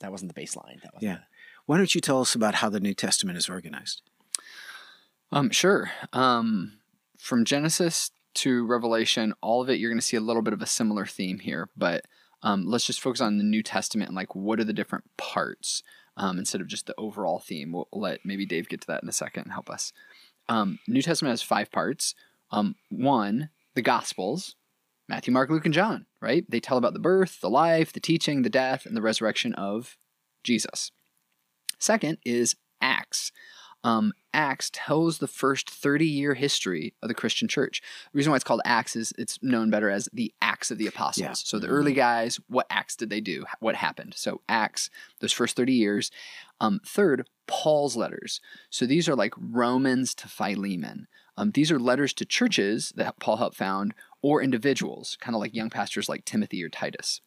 that 0.00 0.10
wasn't 0.12 0.34
the 0.34 0.40
baseline. 0.40 0.82
That 0.82 0.92
was 0.94 1.02
Yeah. 1.02 1.20
Why 1.64 1.78
don't 1.78 1.94
you 1.94 2.00
tell 2.00 2.20
us 2.20 2.34
about 2.34 2.56
how 2.56 2.68
the 2.68 2.80
New 2.80 2.92
Testament 2.94 3.38
is 3.38 3.48
organized? 3.48 4.02
Um, 5.32 5.50
sure. 5.50 5.90
Um, 6.12 6.78
from 7.18 7.44
Genesis 7.44 8.10
to 8.34 8.66
Revelation, 8.66 9.34
all 9.40 9.62
of 9.62 9.70
it, 9.70 9.78
you're 9.78 9.90
going 9.90 9.98
to 9.98 10.04
see 10.04 10.16
a 10.16 10.20
little 10.20 10.42
bit 10.42 10.52
of 10.52 10.62
a 10.62 10.66
similar 10.66 11.06
theme 11.06 11.38
here, 11.38 11.68
but 11.76 12.04
um, 12.42 12.66
let's 12.66 12.86
just 12.86 13.00
focus 13.00 13.20
on 13.20 13.38
the 13.38 13.44
New 13.44 13.62
Testament 13.62 14.08
and 14.08 14.16
like 14.16 14.34
what 14.34 14.60
are 14.60 14.64
the 14.64 14.72
different 14.72 15.04
parts 15.16 15.82
um, 16.16 16.38
instead 16.38 16.60
of 16.60 16.68
just 16.68 16.86
the 16.86 16.94
overall 16.98 17.38
theme. 17.38 17.72
We'll 17.72 17.88
let 17.92 18.20
maybe 18.24 18.46
Dave 18.46 18.68
get 18.68 18.82
to 18.82 18.86
that 18.88 19.02
in 19.02 19.08
a 19.08 19.12
second 19.12 19.44
and 19.44 19.52
help 19.52 19.70
us. 19.70 19.92
Um, 20.48 20.78
New 20.86 21.02
Testament 21.02 21.32
has 21.32 21.42
five 21.42 21.72
parts. 21.72 22.14
Um, 22.50 22.76
one, 22.90 23.50
the 23.74 23.82
Gospels, 23.82 24.54
Matthew, 25.08 25.32
Mark, 25.32 25.50
Luke, 25.50 25.64
and 25.64 25.74
John, 25.74 26.06
right? 26.20 26.44
They 26.48 26.60
tell 26.60 26.78
about 26.78 26.92
the 26.92 26.98
birth, 26.98 27.40
the 27.40 27.50
life, 27.50 27.92
the 27.92 28.00
teaching, 28.00 28.42
the 28.42 28.50
death, 28.50 28.86
and 28.86 28.96
the 28.96 29.02
resurrection 29.02 29.54
of 29.54 29.96
Jesus. 30.44 30.92
Second 31.78 32.18
is 32.24 32.56
Acts. 32.80 33.32
Um, 33.86 34.12
Acts 34.34 34.68
tells 34.72 35.18
the 35.18 35.28
first 35.28 35.70
30 35.70 36.04
year 36.04 36.34
history 36.34 36.92
of 37.02 37.08
the 37.08 37.14
Christian 37.14 37.46
church. 37.46 37.80
The 38.12 38.16
reason 38.18 38.32
why 38.32 38.36
it's 38.36 38.44
called 38.44 38.60
Acts 38.64 38.96
is 38.96 39.12
it's 39.16 39.38
known 39.42 39.70
better 39.70 39.88
as 39.88 40.08
the 40.12 40.34
Acts 40.42 40.72
of 40.72 40.78
the 40.78 40.88
Apostles. 40.88 41.22
Yeah. 41.22 41.32
So 41.34 41.60
the 41.60 41.68
early 41.68 41.92
guys, 41.92 42.40
what 42.48 42.66
acts 42.68 42.96
did 42.96 43.10
they 43.10 43.20
do? 43.20 43.44
What 43.60 43.76
happened? 43.76 44.14
So 44.16 44.42
Acts, 44.48 44.90
those 45.20 45.32
first 45.32 45.54
30 45.54 45.72
years. 45.72 46.10
Um, 46.60 46.80
third, 46.84 47.28
Paul's 47.46 47.96
letters. 47.96 48.40
So 48.70 48.86
these 48.86 49.08
are 49.08 49.14
like 49.14 49.34
Romans 49.38 50.14
to 50.16 50.28
Philemon. 50.28 51.06
Um, 51.36 51.52
these 51.52 51.70
are 51.70 51.78
letters 51.78 52.12
to 52.14 52.24
churches 52.24 52.92
that 52.96 53.20
Paul 53.20 53.36
helped 53.36 53.56
found 53.56 53.94
or 54.20 54.42
individuals, 54.42 55.16
kind 55.20 55.36
of 55.36 55.40
like 55.40 55.54
young 55.54 55.70
pastors 55.70 56.08
like 56.08 56.24
Timothy 56.24 56.64
or 56.64 56.68
Titus. 56.68 57.20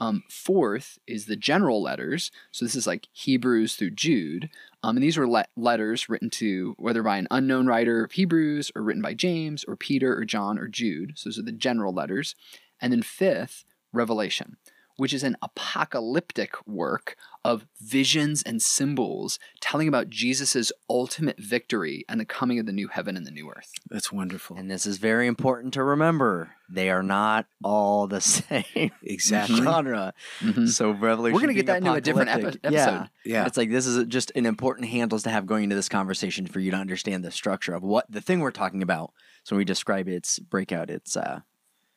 Um, 0.00 0.22
fourth 0.28 0.98
is 1.06 1.26
the 1.26 1.36
general 1.36 1.82
letters. 1.82 2.30
So 2.50 2.64
this 2.64 2.76
is 2.76 2.86
like 2.86 3.08
Hebrews 3.12 3.74
through 3.74 3.90
Jude. 3.90 4.50
Um, 4.82 4.96
and 4.96 5.02
these 5.02 5.16
were 5.16 5.28
le- 5.28 5.46
letters 5.56 6.08
written 6.08 6.30
to 6.30 6.74
whether 6.78 7.02
by 7.02 7.16
an 7.16 7.28
unknown 7.30 7.66
writer 7.66 8.04
of 8.04 8.12
Hebrews 8.12 8.70
or 8.76 8.82
written 8.82 9.02
by 9.02 9.14
James 9.14 9.64
or 9.64 9.76
Peter 9.76 10.16
or 10.16 10.24
John 10.24 10.58
or 10.58 10.68
Jude. 10.68 11.12
So 11.16 11.28
those 11.28 11.38
are 11.38 11.42
the 11.42 11.52
general 11.52 11.92
letters. 11.92 12.34
And 12.80 12.92
then 12.92 13.02
fifth, 13.02 13.64
Revelation, 13.92 14.56
which 14.98 15.14
is 15.14 15.22
an 15.22 15.36
apocalyptic 15.42 16.54
work 16.66 17.16
of 17.44 17.66
visions 17.80 18.42
and 18.42 18.60
symbols 18.60 19.38
telling 19.60 19.88
about 19.88 20.10
Jesus' 20.10 20.70
ultimate 20.90 21.38
victory 21.40 22.04
and 22.08 22.20
the 22.20 22.24
coming 22.26 22.58
of 22.58 22.66
the 22.66 22.72
new 22.72 22.88
heaven 22.88 23.16
and 23.16 23.26
the 23.26 23.30
new 23.30 23.48
earth. 23.48 23.70
That's 23.88 24.12
wonderful. 24.12 24.56
And 24.56 24.70
this 24.70 24.84
is 24.84 24.98
very 24.98 25.26
important 25.26 25.72
to 25.74 25.82
remember. 25.82 26.50
They 26.68 26.90
are 26.90 27.02
not 27.02 27.46
all 27.64 28.06
the 28.06 28.20
same 28.20 28.90
exactly. 29.02 29.56
genre. 29.62 30.12
Mhm. 30.40 30.68
So 30.68 30.90
Revelation. 30.90 31.34
We're 31.34 31.40
gonna 31.40 31.54
get 31.54 31.66
that 31.66 31.78
into 31.78 31.92
a 31.92 32.00
different 32.00 32.28
epi- 32.30 32.58
episode. 32.64 32.70
Yeah. 32.72 33.06
Yeah. 33.24 33.46
It's 33.46 33.56
like 33.56 33.70
this 33.70 33.86
is 33.86 34.04
just 34.08 34.32
an 34.34 34.44
important 34.46 34.88
handles 34.88 35.22
to 35.22 35.30
have 35.30 35.46
going 35.46 35.64
into 35.64 35.76
this 35.76 35.88
conversation 35.88 36.46
for 36.46 36.60
you 36.60 36.72
to 36.72 36.76
understand 36.76 37.24
the 37.24 37.30
structure 37.30 37.72
of 37.74 37.82
what 37.82 38.10
the 38.10 38.20
thing 38.20 38.40
we're 38.40 38.50
talking 38.50 38.82
about. 38.82 39.12
So 39.44 39.54
when 39.54 39.58
we 39.60 39.64
describe 39.64 40.08
its 40.08 40.38
breakout, 40.40 40.90
it's 40.90 41.16
uh 41.16 41.40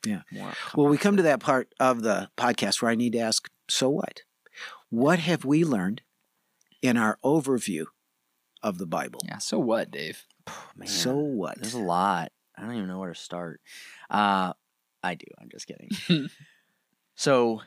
Yeah. 0.06 0.22
more 0.32 0.54
Well, 0.76 0.88
we 0.88 0.98
come 0.98 1.18
to 1.18 1.24
that 1.24 1.40
part 1.40 1.74
of 1.80 2.02
the 2.02 2.30
podcast 2.38 2.82
where 2.82 2.92
I 2.92 2.96
need 2.96 3.14
to 3.14 3.20
ask, 3.20 3.50
so 3.70 3.90
what? 3.90 4.22
What 4.90 5.20
have 5.20 5.46
we 5.46 5.64
learned 5.64 6.02
in 6.82 6.98
our 6.98 7.18
overview 7.24 7.86
of 8.64 8.78
the 8.78 8.86
Bible? 8.88 9.22
Yeah, 9.26 9.38
so 9.38 9.60
what, 9.60 9.92
Dave? 9.92 10.26
man, 10.76 10.88
So 10.88 11.16
what? 11.16 11.58
There's 11.60 11.74
a 11.74 11.80
lot. 11.80 12.32
I 12.58 12.64
don't 12.64 12.76
even 12.76 12.88
know 12.88 13.00
where 13.00 13.14
to 13.14 13.20
start. 13.20 13.62
Uh, 14.10 14.54
I 15.04 15.16
do. 15.16 15.26
I'm 15.40 15.50
just 15.50 15.68
kidding. 15.68 16.30
so, 17.16 17.62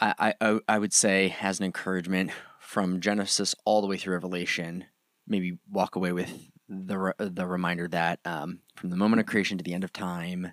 I, 0.00 0.34
I 0.40 0.60
I- 0.68 0.78
would 0.78 0.92
say 0.92 1.36
as 1.40 1.58
an 1.60 1.66
encouragement 1.66 2.30
from 2.60 3.00
Genesis 3.00 3.54
all 3.64 3.80
the 3.80 3.86
way 3.86 3.96
through 3.96 4.14
Revelation, 4.14 4.84
maybe 5.26 5.58
walk 5.70 5.94
away 5.96 6.12
with 6.12 6.30
the 6.68 6.98
re- 6.98 7.12
the 7.18 7.46
reminder 7.46 7.86
that 7.88 8.20
um, 8.24 8.60
from 8.76 8.90
the 8.90 8.96
moment 8.96 9.20
of 9.20 9.26
creation 9.26 9.58
to 9.58 9.64
the 9.64 9.74
end 9.74 9.84
of 9.84 9.92
time, 9.92 10.52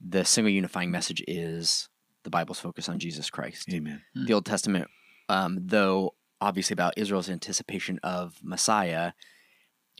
the 0.00 0.24
single 0.24 0.52
unifying 0.52 0.90
message 0.90 1.22
is 1.26 1.88
the 2.24 2.30
Bible's 2.30 2.60
focus 2.60 2.88
on 2.88 2.98
Jesus 2.98 3.30
Christ 3.30 3.72
Amen. 3.72 4.02
the 4.14 4.32
Old 4.32 4.46
Testament, 4.46 4.88
um, 5.28 5.58
though 5.60 6.14
obviously 6.40 6.74
about 6.74 6.94
Israel's 6.96 7.28
anticipation 7.28 7.98
of 8.02 8.38
Messiah, 8.42 9.12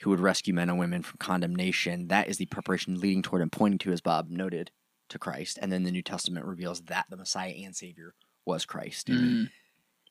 who 0.02 0.10
would 0.10 0.20
rescue 0.20 0.54
men 0.54 0.68
and 0.68 0.78
women 0.78 1.02
from 1.02 1.18
condemnation, 1.18 2.08
that 2.08 2.28
is 2.28 2.36
the 2.36 2.46
preparation 2.46 3.00
leading 3.00 3.22
toward 3.22 3.42
and 3.42 3.50
pointing 3.50 3.78
to, 3.78 3.92
as 3.92 4.00
Bob 4.00 4.30
noted, 4.30 4.70
to 5.08 5.18
Christ. 5.18 5.58
And 5.60 5.72
then 5.72 5.82
the 5.82 5.90
New 5.90 6.02
Testament 6.02 6.46
reveals 6.46 6.82
that 6.82 7.06
the 7.10 7.16
Messiah 7.16 7.54
and 7.64 7.74
Savior 7.74 8.14
was 8.44 8.64
Christ. 8.64 9.08
Mm. 9.08 9.48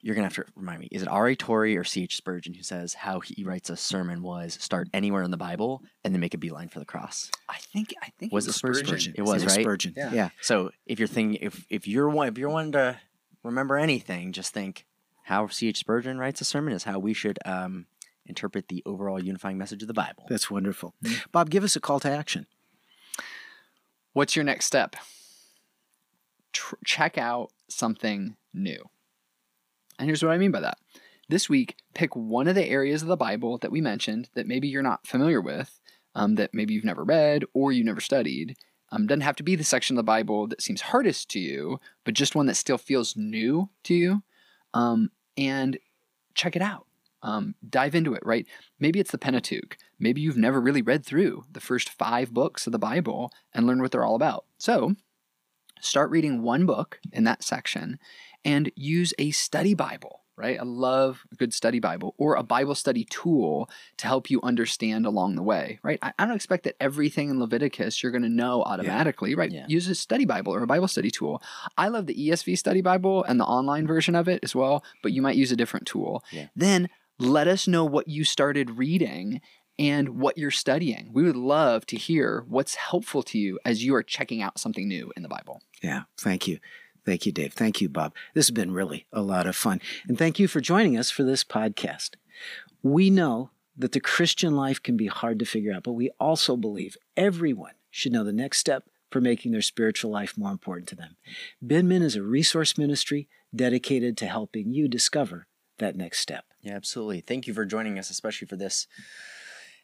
You're 0.00 0.14
going 0.14 0.28
to 0.28 0.34
have 0.34 0.46
to 0.46 0.52
remind 0.54 0.80
me 0.80 0.88
is 0.92 1.02
it 1.02 1.08
R.A. 1.08 1.34
Torrey 1.34 1.76
or 1.76 1.84
C.H. 1.84 2.16
Spurgeon 2.16 2.54
who 2.54 2.62
says 2.62 2.94
how 2.94 3.20
he 3.20 3.42
writes 3.44 3.68
a 3.68 3.76
sermon 3.76 4.22
was 4.22 4.56
start 4.60 4.88
anywhere 4.94 5.22
in 5.22 5.30
the 5.30 5.36
Bible 5.36 5.82
and 6.04 6.14
then 6.14 6.20
make 6.20 6.34
a 6.34 6.38
beeline 6.38 6.68
for 6.68 6.78
the 6.78 6.84
cross? 6.84 7.30
I 7.48 7.58
think 7.58 7.94
I 8.02 8.10
think 8.18 8.32
Was 8.32 8.46
it 8.46 8.48
it 8.48 8.50
was 8.50 8.56
Spurgeon? 8.56 8.86
Spurgeon. 8.86 9.14
It 9.16 9.22
was, 9.22 9.44
right? 9.44 9.60
Spurgeon. 9.60 9.94
Yeah. 9.96 10.12
yeah. 10.12 10.28
So 10.40 10.70
if 10.86 10.98
you're 10.98 11.08
thinking, 11.08 11.38
if 11.42 11.66
if 11.68 11.88
you're 11.88 12.08
one, 12.08 12.28
if 12.28 12.38
you're 12.38 12.50
one 12.50 12.72
to 12.72 12.98
remember 13.42 13.76
anything, 13.76 14.32
just 14.32 14.54
think 14.54 14.84
how 15.24 15.46
C.H. 15.48 15.78
Spurgeon 15.78 16.18
writes 16.18 16.40
a 16.40 16.44
sermon 16.44 16.72
is 16.72 16.84
how 16.84 16.98
we 16.98 17.12
should 17.12 17.38
um, 17.44 17.86
interpret 18.24 18.68
the 18.68 18.82
overall 18.86 19.22
unifying 19.22 19.58
message 19.58 19.82
of 19.82 19.88
the 19.88 19.94
Bible. 19.94 20.24
That's 20.28 20.50
wonderful. 20.50 20.94
Bob, 21.32 21.50
give 21.50 21.64
us 21.64 21.76
a 21.76 21.80
call 21.80 22.00
to 22.00 22.10
action. 22.10 22.46
What's 24.12 24.36
your 24.36 24.44
next 24.44 24.66
step? 24.66 24.96
Tr- 26.52 26.76
check 26.84 27.18
out 27.18 27.50
something 27.68 28.36
new. 28.54 28.84
And 29.98 30.06
here's 30.06 30.22
what 30.22 30.32
I 30.32 30.38
mean 30.38 30.50
by 30.50 30.60
that. 30.60 30.78
This 31.28 31.48
week, 31.48 31.76
pick 31.94 32.16
one 32.16 32.48
of 32.48 32.54
the 32.54 32.66
areas 32.66 33.02
of 33.02 33.08
the 33.08 33.16
Bible 33.16 33.58
that 33.58 33.70
we 33.70 33.80
mentioned 33.80 34.30
that 34.34 34.46
maybe 34.46 34.68
you're 34.68 34.82
not 34.82 35.06
familiar 35.06 35.40
with, 35.40 35.80
um, 36.14 36.36
that 36.36 36.54
maybe 36.54 36.72
you've 36.72 36.84
never 36.84 37.04
read 37.04 37.44
or 37.52 37.72
you 37.72 37.84
never 37.84 38.00
studied. 38.00 38.56
Um, 38.90 39.06
doesn't 39.06 39.20
have 39.20 39.36
to 39.36 39.42
be 39.42 39.54
the 39.54 39.64
section 39.64 39.94
of 39.94 39.98
the 39.98 40.04
Bible 40.04 40.46
that 40.46 40.62
seems 40.62 40.80
hardest 40.80 41.28
to 41.30 41.38
you, 41.38 41.80
but 42.04 42.14
just 42.14 42.34
one 42.34 42.46
that 42.46 42.54
still 42.54 42.78
feels 42.78 43.16
new 43.16 43.68
to 43.84 43.94
you. 43.94 44.22
Um, 44.72 45.10
and 45.36 45.78
check 46.34 46.56
it 46.56 46.62
out. 46.62 46.86
Um, 47.22 47.56
dive 47.68 47.94
into 47.94 48.14
it, 48.14 48.22
right? 48.24 48.46
Maybe 48.78 49.00
it's 49.00 49.10
the 49.10 49.18
Pentateuch. 49.18 49.76
Maybe 49.98 50.20
you've 50.20 50.36
never 50.36 50.60
really 50.60 50.82
read 50.82 51.04
through 51.04 51.44
the 51.50 51.60
first 51.60 51.90
five 51.90 52.32
books 52.32 52.66
of 52.66 52.72
the 52.72 52.78
Bible 52.78 53.32
and 53.52 53.66
learn 53.66 53.82
what 53.82 53.90
they're 53.90 54.04
all 54.04 54.14
about. 54.14 54.44
So 54.56 54.94
start 55.80 56.10
reading 56.10 56.42
one 56.42 56.66
book 56.66 57.00
in 57.12 57.24
that 57.24 57.42
section 57.42 57.98
and 58.44 58.70
use 58.76 59.12
a 59.18 59.30
study 59.30 59.74
Bible, 59.74 60.22
right? 60.36 60.58
I 60.58 60.62
love 60.62 61.24
a 61.32 61.34
good 61.34 61.52
study 61.52 61.80
Bible 61.80 62.14
or 62.16 62.36
a 62.36 62.42
Bible 62.42 62.74
study 62.74 63.04
tool 63.04 63.68
to 63.98 64.06
help 64.06 64.30
you 64.30 64.40
understand 64.42 65.06
along 65.06 65.34
the 65.34 65.42
way, 65.42 65.80
right? 65.82 65.98
I, 66.02 66.12
I 66.18 66.26
don't 66.26 66.36
expect 66.36 66.64
that 66.64 66.76
everything 66.80 67.30
in 67.30 67.40
Leviticus 67.40 68.02
you're 68.02 68.12
going 68.12 68.22
to 68.22 68.28
know 68.28 68.62
automatically, 68.62 69.34
right? 69.34 69.50
Yeah. 69.50 69.66
Use 69.68 69.88
a 69.88 69.94
study 69.94 70.24
Bible 70.24 70.54
or 70.54 70.62
a 70.62 70.66
Bible 70.66 70.88
study 70.88 71.10
tool. 71.10 71.42
I 71.76 71.88
love 71.88 72.06
the 72.06 72.14
ESV 72.14 72.56
study 72.56 72.80
Bible 72.80 73.24
and 73.24 73.40
the 73.40 73.44
online 73.44 73.86
version 73.86 74.14
of 74.14 74.28
it 74.28 74.40
as 74.42 74.54
well, 74.54 74.84
but 75.02 75.12
you 75.12 75.22
might 75.22 75.36
use 75.36 75.52
a 75.52 75.56
different 75.56 75.86
tool. 75.86 76.22
Yeah. 76.30 76.46
Then 76.54 76.88
let 77.18 77.48
us 77.48 77.66
know 77.66 77.84
what 77.84 78.08
you 78.08 78.24
started 78.24 78.78
reading 78.78 79.40
and 79.78 80.20
what 80.20 80.36
you're 80.36 80.50
studying. 80.50 81.10
We 81.12 81.22
would 81.22 81.36
love 81.36 81.86
to 81.86 81.96
hear 81.96 82.44
what's 82.48 82.74
helpful 82.74 83.22
to 83.24 83.38
you 83.38 83.58
as 83.64 83.84
you 83.84 83.94
are 83.94 84.02
checking 84.02 84.42
out 84.42 84.58
something 84.58 84.88
new 84.88 85.12
in 85.16 85.22
the 85.22 85.28
Bible. 85.28 85.62
Yeah. 85.82 86.02
Thank 86.16 86.48
you. 86.48 86.58
Thank 87.04 87.24
you, 87.24 87.32
Dave. 87.32 87.54
Thank 87.54 87.80
you, 87.80 87.88
Bob. 87.88 88.14
This 88.34 88.48
has 88.48 88.54
been 88.54 88.72
really 88.72 89.06
a 89.12 89.22
lot 89.22 89.46
of 89.46 89.56
fun. 89.56 89.80
And 90.06 90.18
thank 90.18 90.38
you 90.38 90.48
for 90.48 90.60
joining 90.60 90.98
us 90.98 91.10
for 91.10 91.22
this 91.22 91.44
podcast. 91.44 92.16
We 92.82 93.08
know 93.08 93.50
that 93.76 93.92
the 93.92 94.00
Christian 94.00 94.56
life 94.56 94.82
can 94.82 94.96
be 94.96 95.06
hard 95.06 95.38
to 95.38 95.46
figure 95.46 95.72
out, 95.72 95.84
but 95.84 95.92
we 95.92 96.10
also 96.20 96.56
believe 96.56 96.96
everyone 97.16 97.72
should 97.90 98.12
know 98.12 98.24
the 98.24 98.32
next 98.32 98.58
step 98.58 98.84
for 99.10 99.20
making 99.20 99.52
their 99.52 99.62
spiritual 99.62 100.10
life 100.10 100.36
more 100.36 100.50
important 100.50 100.88
to 100.88 100.96
them. 100.96 101.16
Binmin 101.64 102.02
is 102.02 102.16
a 102.16 102.22
resource 102.22 102.76
ministry 102.76 103.28
dedicated 103.54 104.16
to 104.18 104.26
helping 104.26 104.72
you 104.74 104.88
discover 104.88 105.46
that 105.78 105.96
next 105.96 106.18
step. 106.18 106.44
Yeah, 106.60 106.74
absolutely. 106.74 107.20
Thank 107.20 107.46
you 107.46 107.54
for 107.54 107.64
joining 107.64 107.98
us, 107.98 108.10
especially 108.10 108.48
for 108.48 108.56
this 108.56 108.86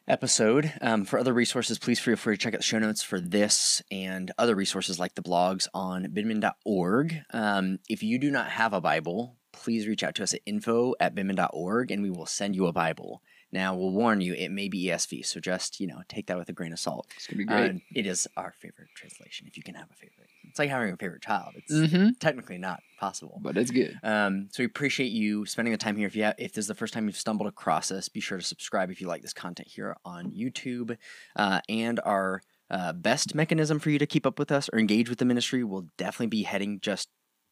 episode. 0.07 0.73
Um, 0.81 1.05
for 1.05 1.19
other 1.19 1.33
resources, 1.33 1.79
please 1.79 2.01
feel 2.01 2.17
free 2.17 2.37
to 2.37 2.43
check 2.43 2.55
out 2.55 2.61
the 2.61 2.65
show 2.65 2.79
notes 2.79 3.03
for 3.03 3.21
this 3.21 3.83
and 3.91 4.31
other 4.39 4.55
resources 4.55 4.99
like 4.99 5.15
the 5.15 5.23
blogs 5.23 5.67
on 5.75 6.07
bidman.org. 6.07 7.23
Um, 7.33 7.79
if 7.89 8.03
you 8.03 8.19
do 8.19 8.31
not 8.31 8.51
have 8.51 8.73
a 8.73 8.81
Bible, 8.81 9.37
please 9.53 9.87
reach 9.87 10.03
out 10.03 10.15
to 10.17 10.23
us 10.23 10.35
at 10.35 10.41
info 10.47 10.95
at 11.01 11.15
bidman.org 11.15 11.91
and 11.91 12.03
we 12.03 12.11
will 12.11 12.27
send 12.27 12.55
you 12.55 12.67
a 12.67 12.73
Bible. 12.73 13.23
Now, 13.53 13.77
we'll 13.77 13.93
warn 13.93 14.21
you, 14.21 14.35
it 14.35 14.51
may 14.51 14.69
be 14.69 14.87
ESV, 14.87 15.25
so 15.25 15.39
just, 15.39 15.79
you 15.79 15.87
know, 15.87 16.03
take 16.09 16.27
that 16.27 16.37
with 16.37 16.49
a 16.49 16.53
grain 16.53 16.73
of 16.73 16.81
salt. 16.81 17.07
It's 17.17 17.29
going 17.29 17.39
to 17.39 17.45
be 17.45 17.45
great. 17.45 17.71
Uh, 17.71 17.79
it 17.95 18.05
is 18.05 18.27
our 18.37 18.53
favorite 18.59 18.89
translation, 18.97 19.47
if 19.47 19.57
you 19.57 19.63
can 19.63 19.77
have 19.77 19.89
a 19.91 19.95
favorite. 19.95 20.29
It's 20.55 20.61
like 20.61 20.71
having 20.71 20.93
a 20.93 20.97
favorite 20.97 21.21
child. 21.23 21.55
It's 21.57 21.73
Mm-hmm. 21.73 22.11
technically 22.21 22.59
not 22.59 22.79
possible. 23.01 23.41
But 23.43 23.57
it's 23.57 23.73
good. 23.73 23.99
Um, 24.05 24.47
so 24.53 24.63
we 24.63 24.67
appreciate 24.67 25.11
you 25.11 25.45
spending 25.47 25.73
the 25.73 25.79
time 25.79 25.97
here. 25.97 26.07
If 26.07 26.15
you 26.15 26.23
have, 26.23 26.37
if 26.39 26.53
this 26.53 26.63
is 26.63 26.69
the 26.69 26.77
first 26.77 26.95
time 26.95 27.07
you've 27.07 27.17
stumbled 27.17 27.49
across 27.49 27.91
us, 27.91 28.09
be 28.09 28.21
sure 28.21 28.39
to 28.39 28.45
subscribe 28.45 28.89
if 28.89 29.01
you 29.01 29.09
like 29.09 29.23
this 29.23 29.33
content 29.33 29.67
here 29.67 29.97
on 30.05 30.31
YouTube. 30.31 30.97
Uh, 31.35 31.61
and 31.69 31.99
our 32.05 32.41
uh, 32.71 32.93
best 32.93 33.35
mechanism 33.35 33.81
for 33.81 33.91
you 33.91 33.99
to 33.99 34.07
keep 34.07 34.25
up 34.27 34.39
with 34.39 34.53
us 34.53 34.71
or 34.73 34.79
engage 34.79 35.09
with 35.11 35.19
the 35.19 35.25
ministry 35.25 35.65
will 35.65 35.89
definitely 35.99 36.29
be 36.29 36.45
heading 36.45 36.79
just 36.81 37.09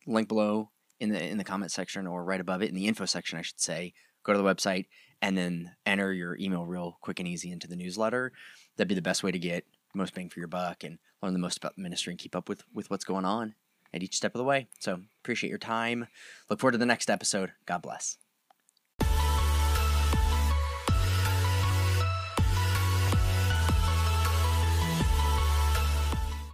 link 0.06 0.28
below 0.28 0.71
in 1.00 1.09
the 1.09 1.21
in 1.28 1.38
the 1.38 1.44
comment 1.44 1.73
section 1.73 2.06
or 2.06 2.23
right 2.25 2.40
above 2.40 2.62
it 2.62 2.68
in 2.68 2.76
the 2.76 2.87
info 2.87 3.04
section, 3.04 3.37
I 3.37 3.42
should 3.42 3.61
say. 3.61 3.94
Go 4.23 4.32
to 4.32 4.38
the 4.38 4.44
website 4.44 4.85
and 5.21 5.37
then 5.37 5.73
enter 5.85 6.12
your 6.12 6.37
email 6.38 6.64
real 6.64 6.99
quick 7.00 7.18
and 7.18 7.26
easy 7.26 7.50
into 7.50 7.66
the 7.66 7.75
newsletter. 7.75 8.30
That'd 8.76 8.87
be 8.88 8.94
the 8.94 9.02
best 9.02 9.25
way 9.25 9.32
to 9.32 9.38
get 9.40 9.64
most 9.99 10.14
bang 10.14 10.28
for 10.28 10.40
your 10.40 10.49
buck 10.49 10.84
and 10.84 10.99
learn 11.22 11.32
the 11.32 11.38
most 11.38 11.58
about 11.58 11.76
the 11.76 11.82
ministry 11.82 12.12
and 12.12 12.18
keep 12.18 12.37
up 12.37 12.49
with 12.49 12.64
with 12.72 12.90
what's 12.90 13.04
going 13.04 13.25
on 13.25 13.54
at 13.94 14.02
each 14.02 14.16
step 14.16 14.34
of 14.34 14.38
the 14.38 14.44
way. 14.44 14.68
So 14.80 15.00
appreciate 15.22 15.50
your 15.50 15.58
time. 15.58 16.06
Look 16.49 16.61
forward 16.61 16.72
to 16.72 16.78
the 16.78 16.87
next 16.87 17.11
episode. 17.11 17.52
God 17.66 17.82
bless. 17.82 18.21